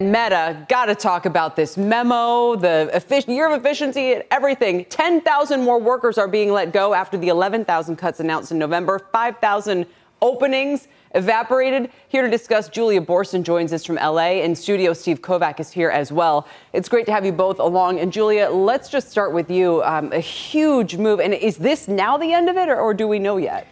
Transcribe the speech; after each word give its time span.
Meta, 0.00 0.66
got 0.68 0.86
to 0.86 0.96
talk 0.96 1.24
about 1.24 1.54
this 1.54 1.76
memo, 1.76 2.56
the 2.56 2.90
effic- 2.92 3.28
year 3.28 3.48
of 3.48 3.60
efficiency, 3.60 4.20
everything. 4.32 4.84
10,000 4.86 5.62
more 5.62 5.78
workers 5.78 6.18
are 6.18 6.26
being 6.26 6.50
let 6.50 6.72
go 6.72 6.94
after 6.94 7.16
the 7.16 7.28
11,000 7.28 7.94
cuts 7.94 8.18
announced 8.18 8.50
in 8.50 8.58
November. 8.58 8.98
5,000 9.12 9.86
openings 10.20 10.88
evaporated. 11.14 11.92
Here 12.08 12.22
to 12.22 12.28
discuss, 12.28 12.68
Julia 12.68 13.00
Boorstin 13.00 13.44
joins 13.44 13.72
us 13.72 13.84
from 13.84 13.94
LA. 13.94 14.40
In 14.42 14.56
studio, 14.56 14.94
Steve 14.94 15.22
Kovach 15.22 15.60
is 15.60 15.70
here 15.70 15.90
as 15.90 16.10
well. 16.10 16.48
It's 16.72 16.88
great 16.88 17.06
to 17.06 17.12
have 17.12 17.24
you 17.24 17.30
both 17.30 17.60
along. 17.60 18.00
And 18.00 18.12
Julia, 18.12 18.50
let's 18.50 18.88
just 18.88 19.12
start 19.12 19.32
with 19.32 19.48
you. 19.48 19.80
Um, 19.84 20.12
a 20.12 20.18
huge 20.18 20.96
move. 20.96 21.20
And 21.20 21.32
is 21.32 21.56
this 21.56 21.86
now 21.86 22.16
the 22.16 22.32
end 22.32 22.48
of 22.48 22.56
it, 22.56 22.68
or, 22.68 22.80
or 22.80 22.94
do 22.94 23.06
we 23.06 23.20
know 23.20 23.36
yet? 23.36 23.68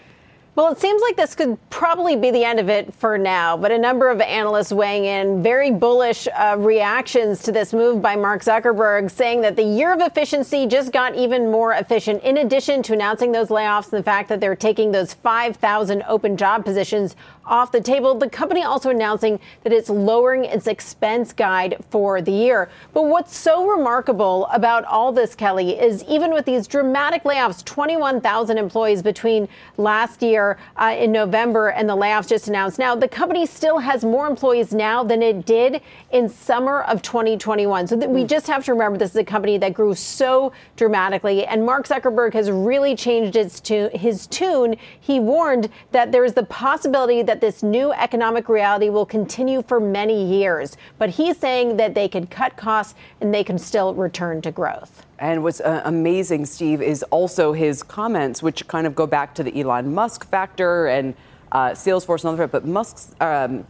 Well, 0.55 0.71
it 0.71 0.79
seems 0.79 1.01
like 1.01 1.17
this 1.17 1.35
could 1.35 1.57
probably 1.71 2.15
be 2.15 2.31
the 2.31 2.45
end 2.45 2.61
of 2.61 2.69
it 2.69 2.93
for 2.93 3.17
now, 3.17 3.57
but 3.57 3.73
a 3.73 3.79
number 3.79 4.11
of 4.11 4.21
analysts 4.21 4.71
weighing 4.71 5.07
in 5.07 5.43
very 5.43 5.71
bullish 5.71 6.29
uh, 6.29 6.57
reactions 6.59 7.43
to 7.45 7.53
this 7.53 7.73
move 7.73 8.03
by 8.03 8.17
Mark 8.17 8.43
Zuckerberg, 8.43 9.11
saying 9.11 9.41
that 9.41 9.57
the 9.57 9.63
year 9.63 9.95
of 9.95 10.01
efficiency 10.03 10.67
just 10.67 10.93
got 10.93 11.15
even 11.15 11.51
more 11.51 11.73
efficient. 11.73 12.23
In 12.23 12.37
addition 12.37 12.83
to 12.83 12.93
announcing 12.93 13.33
those 13.33 13.49
layoffs 13.49 13.95
and 13.95 14.01
the 14.01 14.03
fact 14.03 14.29
that 14.29 14.41
they're 14.41 14.55
taking 14.55 14.93
those 14.93 15.15
5,000 15.15 16.03
open 16.07 16.37
job 16.37 16.67
positions 16.67 17.17
off 17.47 17.73
the 17.73 17.81
table, 17.81 18.15
the 18.15 18.29
company 18.29 18.63
also 18.63 18.91
announcing 18.91 19.41
that 19.65 19.73
it's 19.73 19.89
lowering 19.89 20.45
its 20.45 20.67
expense 20.67 21.33
guide 21.33 21.83
for 21.89 22.21
the 22.21 22.31
year. 22.31 22.69
But 22.93 23.05
what's 23.05 23.35
so 23.35 23.67
remarkable 23.67 24.47
about 24.53 24.85
all 24.85 25.13
this, 25.13 25.35
Kelly, 25.35 25.81
is 25.81 26.05
even 26.05 26.33
with 26.35 26.45
these 26.45 26.67
dramatic 26.67 27.25
layoffs, 27.25 27.65
21,000 27.65 28.59
employees 28.59 29.03
between 29.03 29.49
last 29.79 30.21
year 30.21 30.42
uh, 30.77 30.95
in 30.99 31.13
November 31.13 31.69
and 31.69 31.89
the 31.89 31.97
layoffs 31.97 32.29
just 32.29 32.49
announced 32.49 32.79
now, 32.79 32.95
the 32.95 33.09
company 33.09 33.47
still 33.47 33.79
has 33.79 34.05
more 34.05 34.27
employees 34.27 34.73
now 34.73 35.03
than 35.05 35.23
it 35.23 35.47
did 35.47 35.81
in 36.11 36.29
summer 36.29 36.83
of 36.83 37.03
2021. 37.03 37.87
So 37.87 37.97
th- 37.97 38.09
we 38.09 38.25
just 38.25 38.47
have 38.47 38.65
to 38.65 38.73
remember 38.73 38.99
this 38.99 39.11
is 39.11 39.17
a 39.17 39.25
company 39.25 39.59
that 39.59 39.75
grew 39.75 39.95
so 39.95 40.53
dramatically, 40.77 41.47
and 41.47 41.65
Mark 41.65 41.87
Zuckerberg 41.87 42.33
has 42.35 42.51
really 42.51 42.95
changed 42.95 43.37
its 43.37 43.61
tu- 43.61 43.91
his 43.95 44.27
tune. 44.27 44.77
He 45.01 45.21
warned 45.21 45.69
that 45.93 46.13
there 46.13 46.25
is 46.25 46.35
the 46.35 46.45
possibility 46.45 47.23
that 47.23 47.41
this 47.41 47.63
new 47.63 47.93
economic 47.93 48.49
reality 48.49 48.89
will 48.89 49.07
continue 49.07 49.63
for 49.63 49.81
many 49.81 50.25
years, 50.25 50.77
but 50.99 51.11
he's 51.11 51.37
saying 51.37 51.77
that 51.77 51.95
they 51.95 52.09
can 52.09 52.27
cut 52.27 52.57
costs 52.57 52.95
and 53.21 53.33
they 53.33 53.45
can 53.45 53.59
still 53.59 53.95
return 53.95 54.43
to 54.43 54.51
growth. 54.51 55.07
And 55.23 55.45
what's 55.45 55.61
uh, 55.61 55.83
amazing, 55.85 56.47
Steve, 56.47 56.83
is 56.83 57.05
also 57.05 57.53
his 57.53 57.85
comments, 57.85 58.43
which 58.43 58.67
kind 58.67 58.89
of 58.89 58.97
go 58.97 59.07
back 59.07 59.37
to 59.37 59.45
the 59.45 59.61
Elon 59.61 59.95
Musk 59.95 60.29
factor 60.29 60.89
and 60.89 61.15
uh, 61.53 61.71
Salesforce 61.71 62.25
and 62.25 62.33
other. 62.33 62.49
But 62.49 62.67
Musk's 62.67 63.15
um, 63.21 63.65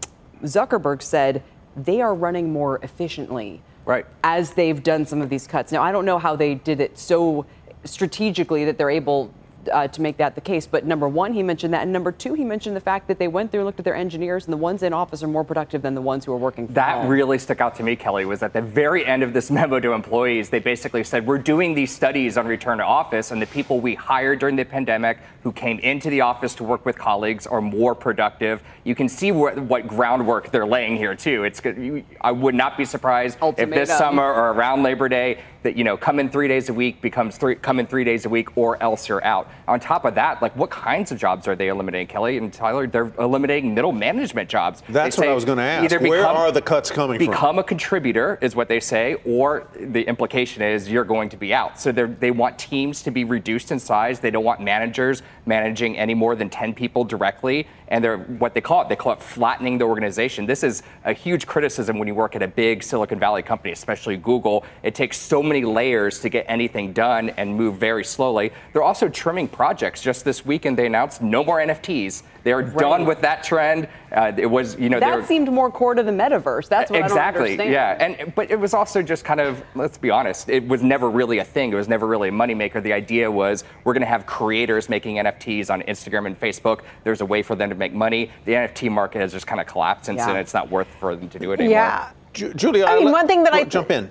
Zuckerberg 0.44 1.02
said 1.02 1.42
they 1.76 2.00
are 2.00 2.14
running 2.14 2.54
more 2.54 2.80
efficiently, 2.82 3.60
right? 3.84 4.06
As 4.24 4.52
they've 4.52 4.82
done 4.82 5.04
some 5.04 5.20
of 5.20 5.28
these 5.28 5.46
cuts. 5.46 5.72
Now, 5.72 5.82
I 5.82 5.92
don't 5.92 6.06
know 6.06 6.18
how 6.18 6.36
they 6.36 6.54
did 6.54 6.80
it 6.80 6.98
so 6.98 7.44
strategically 7.84 8.64
that 8.64 8.78
they're 8.78 8.88
able 8.88 9.30
uh, 9.70 9.88
to 9.88 10.00
make 10.00 10.16
that 10.16 10.34
the 10.34 10.40
case. 10.40 10.66
But 10.66 10.84
number 10.86 11.08
one, 11.08 11.32
he 11.32 11.42
mentioned 11.42 11.74
that, 11.74 11.82
and 11.82 11.92
number 11.92 12.12
two, 12.12 12.34
he 12.34 12.44
mentioned 12.44 12.76
the 12.76 12.80
fact 12.80 13.08
that 13.08 13.18
they 13.18 13.28
went 13.28 13.50
through 13.50 13.60
and 13.60 13.66
looked 13.66 13.78
at 13.78 13.84
their 13.84 13.94
engineers, 13.94 14.44
and 14.44 14.52
the 14.52 14.58
ones 14.58 14.82
in 14.82 14.92
office 14.92 15.22
are 15.22 15.28
more 15.28 15.44
productive 15.44 15.82
than 15.82 15.94
the 15.94 16.00
ones 16.00 16.24
who 16.24 16.32
are 16.32 16.36
working. 16.36 16.66
From 16.66 16.74
home 16.74 16.86
That 16.86 16.98
home. 17.02 17.08
really 17.08 17.38
stuck 17.38 17.60
out 17.60 17.74
to 17.76 17.82
me, 17.82 17.96
Kelly, 17.96 18.24
was 18.24 18.42
at 18.42 18.52
the 18.52 18.62
very 18.62 19.04
end 19.04 19.22
of 19.22 19.32
this 19.32 19.50
memo 19.50 19.80
to 19.80 19.92
employees, 19.92 20.50
they 20.50 20.60
basically 20.60 21.04
said, 21.04 21.26
We're 21.26 21.38
doing 21.38 21.74
these 21.74 21.92
studies 21.92 22.36
on 22.36 22.46
return 22.46 22.78
to 22.78 22.84
office, 22.84 23.30
and 23.30 23.40
the 23.40 23.46
people 23.46 23.80
we 23.80 23.94
hired 23.94 24.38
during 24.38 24.56
the 24.56 24.64
pandemic 24.64 25.18
who 25.42 25.52
came 25.52 25.78
into 25.80 26.08
the 26.10 26.20
office 26.20 26.54
to 26.54 26.64
work 26.64 26.86
with 26.86 26.96
colleagues 26.96 27.46
are 27.46 27.60
more 27.60 27.94
productive. 27.94 28.62
You 28.84 28.94
can 28.94 29.08
see 29.08 29.32
what, 29.32 29.58
what 29.58 29.86
groundwork 29.86 30.50
they're 30.50 30.66
laying 30.66 30.96
here, 30.96 31.14
too. 31.14 31.44
It's. 31.44 31.60
I 32.20 32.32
would 32.32 32.54
not 32.54 32.76
be 32.76 32.84
surprised 32.84 33.38
if 33.58 33.70
this 33.70 33.88
summer 33.88 34.22
or 34.22 34.52
around 34.52 34.82
Labor 34.82 35.08
Day 35.08 35.40
that, 35.62 35.76
you 35.76 35.84
know, 35.84 35.96
come 35.96 36.18
in 36.18 36.28
three 36.28 36.48
days 36.48 36.68
a 36.68 36.74
week 36.74 37.00
becomes 37.00 37.36
three, 37.36 37.54
come 37.54 37.78
in 37.78 37.86
three 37.86 38.04
days 38.04 38.24
a 38.24 38.28
week 38.28 38.56
or 38.56 38.82
else 38.82 39.08
you're 39.08 39.24
out. 39.24 39.50
On 39.68 39.78
top 39.78 40.04
of 40.04 40.14
that, 40.16 40.42
like 40.42 40.54
what 40.56 40.70
kinds 40.70 41.12
of 41.12 41.18
jobs 41.18 41.46
are 41.48 41.54
they 41.56 41.68
eliminating, 41.68 42.08
Kelly 42.08 42.36
and 42.36 42.52
Tyler? 42.52 42.86
They're 42.86 43.12
eliminating 43.18 43.74
middle 43.74 43.92
management 43.92 44.48
jobs. 44.48 44.82
That's 44.88 45.16
what 45.16 45.28
I 45.28 45.34
was 45.34 45.44
going 45.44 45.58
to 45.58 45.64
ask. 45.64 45.84
either 45.84 45.98
Where 46.06 46.26
are 46.26 46.50
the 46.52 46.62
cuts 46.62 46.90
coming 46.90 47.18
from? 47.18 47.30
become 47.30 47.58
a 47.58 47.64
contributor 47.64 48.38
is 48.40 48.54
what 48.54 48.68
they 48.68 48.80
say 48.80 49.16
or 49.24 49.66
the 49.78 50.02
implication 50.02 50.62
is 50.62 50.90
you're 50.90 51.04
going 51.04 51.28
to 51.28 51.36
be 51.36 51.54
out 51.54 51.80
so 51.80 51.92
they 51.92 52.30
want 52.30 52.58
teams 52.58 53.02
to 53.02 53.10
be 53.10 53.24
reduced 53.24 53.70
in 53.70 53.78
size 53.78 54.20
they 54.20 54.30
don't 54.30 54.44
want 54.44 54.60
managers 54.60 55.22
managing 55.46 55.96
any 55.96 56.14
more 56.14 56.34
than 56.34 56.48
10 56.50 56.74
people 56.74 57.04
directly 57.04 57.66
and 57.88 58.02
they're 58.02 58.18
what 58.18 58.54
they 58.54 58.60
call 58.60 58.82
it 58.82 58.88
they 58.88 58.96
call 58.96 59.12
it 59.12 59.22
flattening 59.22 59.78
the 59.78 59.84
organization 59.84 60.46
this 60.46 60.62
is 60.62 60.82
a 61.04 61.12
huge 61.12 61.46
criticism 61.46 61.98
when 61.98 62.08
you 62.08 62.14
work 62.14 62.36
at 62.36 62.42
a 62.42 62.48
big 62.48 62.82
silicon 62.82 63.18
valley 63.18 63.42
company 63.42 63.72
especially 63.72 64.16
google 64.16 64.64
it 64.82 64.94
takes 64.94 65.18
so 65.18 65.42
many 65.42 65.64
layers 65.64 66.20
to 66.20 66.28
get 66.28 66.44
anything 66.48 66.92
done 66.92 67.30
and 67.30 67.54
move 67.54 67.76
very 67.76 68.04
slowly 68.04 68.52
they're 68.72 68.82
also 68.82 69.08
trimming 69.08 69.41
projects 69.48 70.02
just 70.02 70.24
this 70.24 70.44
weekend 70.44 70.76
they 70.78 70.86
announced 70.86 71.22
no 71.22 71.42
more 71.44 71.58
nfts 71.58 72.22
they 72.44 72.52
are 72.52 72.62
done 72.62 73.04
with 73.06 73.20
that 73.20 73.42
trend 73.44 73.88
uh, 74.16 74.32
it 74.36 74.46
was 74.46 74.76
you 74.78 74.88
know 74.88 74.98
that 75.00 75.10
they're- 75.16 75.24
seemed 75.26 75.50
more 75.52 75.70
core 75.70 75.94
to 75.94 76.02
the 76.02 76.10
metaverse. 76.10 76.68
That's 76.68 76.90
what 76.90 77.00
exactly. 77.00 77.54
I 77.54 77.56
don't 77.56 77.60
understand. 77.68 77.72
Yeah, 77.72 78.20
and 78.22 78.34
but 78.34 78.50
it 78.50 78.58
was 78.60 78.74
also 78.74 79.00
just 79.00 79.24
kind 79.24 79.40
of 79.40 79.62
let's 79.74 79.96
be 79.96 80.10
honest, 80.10 80.48
it 80.50 80.66
was 80.68 80.82
never 80.82 81.08
really 81.08 81.38
a 81.38 81.44
thing. 81.44 81.72
It 81.72 81.76
was 81.76 81.88
never 81.88 82.06
really 82.06 82.28
a 82.28 82.32
moneymaker. 82.32 82.82
The 82.82 82.92
idea 82.92 83.30
was 83.30 83.64
we're 83.84 83.94
going 83.94 84.02
to 84.02 84.06
have 84.08 84.26
creators 84.26 84.88
making 84.90 85.16
NFTs 85.16 85.70
on 85.72 85.82
Instagram 85.82 86.26
and 86.26 86.38
Facebook. 86.38 86.80
There's 87.04 87.20
a 87.22 87.26
way 87.26 87.42
for 87.42 87.54
them 87.56 87.70
to 87.70 87.74
make 87.76 87.94
money. 87.94 88.30
The 88.44 88.52
NFT 88.52 88.90
market 88.90 89.20
has 89.20 89.32
just 89.32 89.46
kind 89.46 89.60
of 89.60 89.66
collapsed 89.66 90.06
since, 90.06 90.18
Yeah. 90.18 90.30
and 90.30 90.38
it's 90.38 90.52
not 90.52 90.70
worth 90.70 90.88
for 91.00 91.14
them 91.16 91.28
to 91.30 91.38
do 91.38 91.52
it 91.52 91.60
anymore. 91.60 91.72
Yeah. 91.78 92.10
Ju- 92.34 92.52
Julia, 92.54 92.84
I 92.86 92.96
mean, 92.96 93.04
let- 93.06 93.12
one 93.12 93.26
thing 93.28 93.44
that 93.44 93.52
go- 93.52 93.58
I- 93.60 93.64
jump 93.64 93.90
in. 93.92 94.10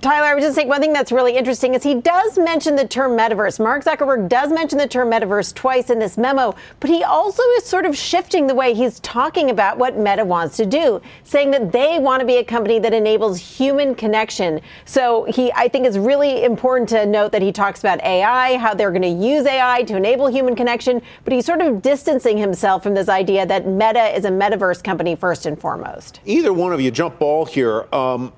Tyler, 0.00 0.28
I 0.28 0.34
was 0.34 0.42
just 0.42 0.54
saying 0.54 0.68
one 0.68 0.80
thing 0.80 0.94
that's 0.94 1.12
really 1.12 1.36
interesting 1.36 1.74
is 1.74 1.82
he 1.82 1.94
does 1.94 2.38
mention 2.38 2.76
the 2.76 2.86
term 2.86 3.10
metaverse. 3.12 3.60
Mark 3.60 3.84
Zuckerberg 3.84 4.26
does 4.26 4.50
mention 4.50 4.78
the 4.78 4.88
term 4.88 5.10
metaverse 5.10 5.52
twice 5.54 5.90
in 5.90 5.98
this 5.98 6.16
memo, 6.16 6.54
but 6.80 6.88
he 6.88 7.04
also 7.04 7.42
is 7.58 7.66
sort 7.66 7.84
of 7.84 7.94
shifting 7.94 8.46
the 8.46 8.54
way 8.54 8.72
he's 8.72 9.00
talking 9.00 9.50
about 9.50 9.76
what 9.76 9.98
Meta 9.98 10.24
wants 10.24 10.56
to 10.56 10.64
do, 10.64 11.02
saying 11.24 11.50
that 11.50 11.72
they 11.72 11.98
want 11.98 12.20
to 12.20 12.26
be 12.26 12.38
a 12.38 12.44
company 12.44 12.78
that 12.78 12.94
enables 12.94 13.38
human 13.38 13.94
connection. 13.94 14.62
So 14.86 15.24
he, 15.24 15.52
I 15.52 15.68
think 15.68 15.86
it's 15.86 15.98
really 15.98 16.42
important 16.42 16.88
to 16.88 17.04
note 17.04 17.30
that 17.32 17.42
he 17.42 17.52
talks 17.52 17.80
about 17.80 18.02
AI, 18.02 18.56
how 18.56 18.72
they're 18.72 18.92
going 18.92 19.02
to 19.02 19.08
use 19.08 19.44
AI 19.44 19.82
to 19.82 19.96
enable 19.96 20.26
human 20.28 20.56
connection, 20.56 21.02
but 21.24 21.34
he's 21.34 21.44
sort 21.44 21.60
of 21.60 21.82
distancing 21.82 22.38
himself 22.38 22.82
from 22.82 22.94
this 22.94 23.10
idea 23.10 23.44
that 23.44 23.66
Meta 23.66 24.16
is 24.16 24.24
a 24.24 24.30
metaverse 24.30 24.82
company 24.82 25.14
first 25.16 25.44
and 25.44 25.60
foremost. 25.60 26.20
Either 26.24 26.54
one 26.54 26.72
of 26.72 26.80
you 26.80 26.90
jump 26.90 27.18
ball 27.18 27.44
here. 27.44 27.86
Um, 27.92 28.32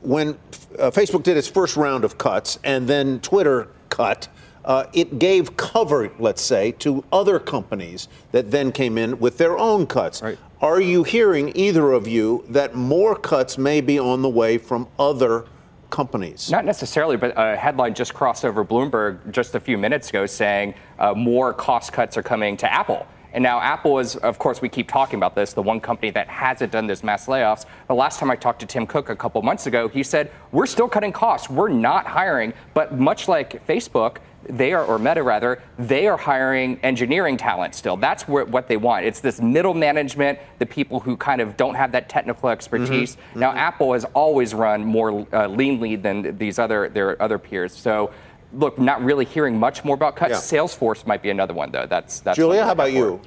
when 0.00 0.38
uh, 0.78 0.90
Facebook 0.90 1.22
did 1.22 1.36
its 1.36 1.48
first 1.48 1.76
round 1.76 2.04
of 2.04 2.18
cuts 2.18 2.58
and 2.64 2.88
then 2.88 3.20
Twitter 3.20 3.68
cut, 3.88 4.28
uh, 4.64 4.84
it 4.92 5.18
gave 5.18 5.56
cover, 5.56 6.10
let's 6.18 6.42
say, 6.42 6.72
to 6.72 7.02
other 7.10 7.38
companies 7.38 8.08
that 8.32 8.50
then 8.50 8.70
came 8.70 8.98
in 8.98 9.18
with 9.18 9.38
their 9.38 9.58
own 9.58 9.86
cuts. 9.86 10.22
Are 10.60 10.80
you 10.80 11.04
hearing, 11.04 11.56
either 11.56 11.92
of 11.92 12.08
you, 12.08 12.44
that 12.48 12.74
more 12.74 13.14
cuts 13.14 13.56
may 13.56 13.80
be 13.80 13.98
on 13.98 14.22
the 14.22 14.28
way 14.28 14.58
from 14.58 14.88
other 14.98 15.46
companies? 15.90 16.50
Not 16.50 16.64
necessarily, 16.64 17.16
but 17.16 17.32
a 17.36 17.56
headline 17.56 17.94
just 17.94 18.12
crossed 18.12 18.44
over 18.44 18.64
Bloomberg 18.64 19.30
just 19.30 19.54
a 19.54 19.60
few 19.60 19.78
minutes 19.78 20.10
ago 20.10 20.26
saying 20.26 20.74
uh, 20.98 21.14
more 21.14 21.54
cost 21.54 21.92
cuts 21.92 22.16
are 22.16 22.22
coming 22.22 22.56
to 22.58 22.72
Apple. 22.72 23.06
And 23.32 23.42
now 23.42 23.60
Apple 23.60 23.98
is, 23.98 24.16
of 24.16 24.38
course, 24.38 24.62
we 24.62 24.68
keep 24.68 24.88
talking 24.88 25.18
about 25.18 25.34
this, 25.34 25.52
the 25.52 25.62
one 25.62 25.80
company 25.80 26.10
that 26.12 26.28
hasn't 26.28 26.72
done 26.72 26.86
those 26.86 27.02
mass 27.02 27.26
layoffs. 27.26 27.66
The 27.86 27.94
last 27.94 28.18
time 28.18 28.30
I 28.30 28.36
talked 28.36 28.60
to 28.60 28.66
Tim 28.66 28.86
Cook 28.86 29.10
a 29.10 29.16
couple 29.16 29.40
months 29.42 29.66
ago, 29.66 29.88
he 29.88 30.02
said, 30.02 30.30
we're 30.52 30.66
still 30.66 30.88
cutting 30.88 31.12
costs. 31.12 31.50
We're 31.50 31.68
not 31.68 32.06
hiring. 32.06 32.52
But 32.74 32.98
much 32.98 33.28
like 33.28 33.66
Facebook, 33.66 34.18
they 34.48 34.72
are, 34.72 34.84
or 34.84 34.98
Meta 34.98 35.22
rather, 35.22 35.60
they 35.78 36.06
are 36.06 36.16
hiring 36.16 36.78
engineering 36.82 37.36
talent 37.36 37.74
still. 37.74 37.96
That's 37.96 38.26
where, 38.26 38.44
what 38.44 38.68
they 38.68 38.76
want. 38.76 39.04
It's 39.04 39.20
this 39.20 39.40
middle 39.40 39.74
management, 39.74 40.38
the 40.58 40.66
people 40.66 41.00
who 41.00 41.16
kind 41.16 41.40
of 41.40 41.56
don't 41.56 41.74
have 41.74 41.92
that 41.92 42.08
technical 42.08 42.48
expertise. 42.48 43.16
Now, 43.34 43.50
Apple 43.52 43.92
has 43.92 44.04
always 44.06 44.54
run 44.54 44.84
more 44.84 45.10
uh, 45.10 45.48
leanly 45.48 46.00
than 46.00 46.38
these 46.38 46.58
other 46.58 46.88
their 46.88 47.20
other 47.20 47.38
peers. 47.38 47.76
So, 47.76 48.12
look, 48.52 48.78
not 48.78 49.02
really 49.02 49.24
hearing 49.24 49.58
much 49.58 49.84
more 49.84 49.94
about 49.94 50.16
cuts. 50.16 50.30
Yeah. 50.52 50.60
Salesforce 50.60 51.06
might 51.06 51.22
be 51.22 51.30
another 51.30 51.54
one 51.54 51.70
though. 51.70 51.86
That's 51.86 52.20
that's 52.20 52.36
Julia, 52.36 52.64
how 52.64 52.72
about 52.72 52.84
out 52.84 52.92
you? 52.92 53.20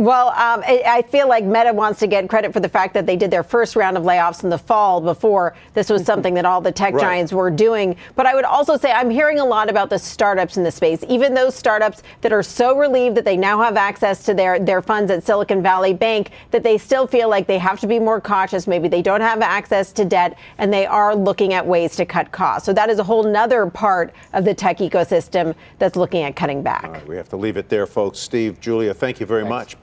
Well, 0.00 0.28
um, 0.28 0.64
I 0.66 1.04
feel 1.10 1.28
like 1.28 1.44
Meta 1.44 1.74
wants 1.74 1.98
to 1.98 2.06
get 2.06 2.26
credit 2.26 2.54
for 2.54 2.60
the 2.60 2.70
fact 2.70 2.94
that 2.94 3.04
they 3.04 3.16
did 3.16 3.30
their 3.30 3.42
first 3.42 3.76
round 3.76 3.98
of 3.98 4.04
layoffs 4.04 4.42
in 4.42 4.48
the 4.48 4.56
fall 4.56 4.98
before 4.98 5.54
this 5.74 5.90
was 5.90 6.06
something 6.06 6.32
that 6.32 6.46
all 6.46 6.62
the 6.62 6.72
tech 6.72 6.94
right. 6.94 7.02
giants 7.02 7.34
were 7.34 7.50
doing. 7.50 7.94
But 8.16 8.24
I 8.24 8.34
would 8.34 8.46
also 8.46 8.78
say 8.78 8.92
I'm 8.92 9.10
hearing 9.10 9.40
a 9.40 9.44
lot 9.44 9.68
about 9.68 9.90
the 9.90 9.98
startups 9.98 10.56
in 10.56 10.64
the 10.64 10.70
space, 10.70 11.04
even 11.06 11.34
those 11.34 11.54
startups 11.54 12.02
that 12.22 12.32
are 12.32 12.42
so 12.42 12.78
relieved 12.78 13.14
that 13.18 13.26
they 13.26 13.36
now 13.36 13.60
have 13.60 13.76
access 13.76 14.24
to 14.24 14.32
their, 14.32 14.58
their 14.58 14.80
funds 14.80 15.10
at 15.10 15.22
Silicon 15.22 15.62
Valley 15.62 15.92
Bank 15.92 16.30
that 16.50 16.62
they 16.62 16.78
still 16.78 17.06
feel 17.06 17.28
like 17.28 17.46
they 17.46 17.58
have 17.58 17.78
to 17.80 17.86
be 17.86 17.98
more 17.98 18.22
cautious. 18.22 18.66
Maybe 18.66 18.88
they 18.88 19.02
don't 19.02 19.20
have 19.20 19.42
access 19.42 19.92
to 19.92 20.06
debt 20.06 20.38
and 20.56 20.72
they 20.72 20.86
are 20.86 21.14
looking 21.14 21.52
at 21.52 21.66
ways 21.66 21.94
to 21.96 22.06
cut 22.06 22.32
costs. 22.32 22.64
So 22.64 22.72
that 22.72 22.88
is 22.88 23.00
a 23.00 23.04
whole 23.04 23.22
nother 23.22 23.66
part 23.66 24.14
of 24.32 24.46
the 24.46 24.54
tech 24.54 24.78
ecosystem 24.78 25.54
that's 25.78 25.96
looking 25.96 26.22
at 26.22 26.36
cutting 26.36 26.62
back. 26.62 27.06
we 27.06 27.16
have 27.16 27.28
to 27.28 27.36
leave 27.36 27.58
it 27.58 27.68
there, 27.68 27.86
folks. 27.86 28.18
Steve, 28.18 28.62
Julia, 28.62 28.94
thank 28.94 29.20
you 29.20 29.26
very 29.26 29.42
Thanks. 29.42 29.74
much. 29.74 29.82